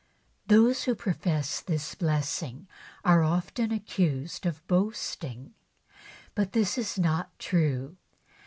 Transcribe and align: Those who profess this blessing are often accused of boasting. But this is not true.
Those 0.47 0.85
who 0.85 0.95
profess 0.95 1.59
this 1.61 1.93
blessing 1.93 2.67
are 3.05 3.23
often 3.23 3.71
accused 3.71 4.47
of 4.47 4.65
boasting. 4.65 5.53
But 6.33 6.53
this 6.53 6.75
is 6.75 6.97
not 6.97 7.37
true. 7.37 7.97